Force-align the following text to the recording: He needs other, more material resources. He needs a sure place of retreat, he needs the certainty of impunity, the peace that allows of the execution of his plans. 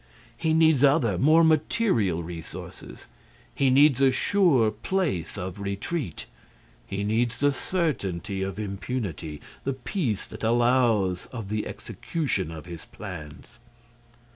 He 0.35 0.51
needs 0.55 0.83
other, 0.83 1.15
more 1.19 1.43
material 1.43 2.23
resources. 2.23 3.05
He 3.53 3.69
needs 3.69 4.01
a 4.01 4.09
sure 4.09 4.71
place 4.71 5.37
of 5.37 5.61
retreat, 5.61 6.25
he 6.87 7.03
needs 7.03 7.37
the 7.39 7.51
certainty 7.51 8.41
of 8.41 8.57
impunity, 8.57 9.41
the 9.63 9.73
peace 9.73 10.25
that 10.25 10.43
allows 10.43 11.27
of 11.27 11.49
the 11.49 11.67
execution 11.67 12.49
of 12.49 12.65
his 12.65 12.85
plans. 12.85 13.59